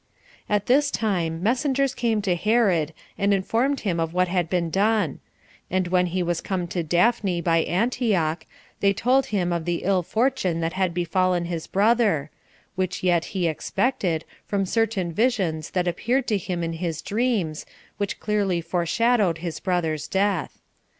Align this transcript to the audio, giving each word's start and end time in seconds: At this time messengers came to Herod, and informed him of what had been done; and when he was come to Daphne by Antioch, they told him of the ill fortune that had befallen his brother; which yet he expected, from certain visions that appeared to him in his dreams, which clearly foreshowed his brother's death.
At 0.49 0.65
this 0.65 0.89
time 0.89 1.43
messengers 1.43 1.93
came 1.93 2.23
to 2.23 2.35
Herod, 2.35 2.91
and 3.19 3.31
informed 3.35 3.81
him 3.81 3.99
of 3.99 4.15
what 4.15 4.27
had 4.27 4.49
been 4.49 4.71
done; 4.71 5.19
and 5.69 5.89
when 5.89 6.07
he 6.07 6.23
was 6.23 6.41
come 6.41 6.65
to 6.69 6.81
Daphne 6.81 7.39
by 7.39 7.59
Antioch, 7.59 8.47
they 8.79 8.93
told 8.93 9.27
him 9.27 9.53
of 9.53 9.65
the 9.65 9.83
ill 9.83 10.01
fortune 10.01 10.59
that 10.61 10.73
had 10.73 10.95
befallen 10.95 11.45
his 11.45 11.67
brother; 11.67 12.31
which 12.73 13.03
yet 13.03 13.25
he 13.25 13.47
expected, 13.47 14.25
from 14.43 14.65
certain 14.65 15.11
visions 15.13 15.69
that 15.69 15.87
appeared 15.87 16.25
to 16.29 16.37
him 16.39 16.63
in 16.63 16.73
his 16.73 17.03
dreams, 17.03 17.67
which 17.97 18.19
clearly 18.19 18.59
foreshowed 18.59 19.37
his 19.37 19.59
brother's 19.59 20.07
death. 20.07 20.63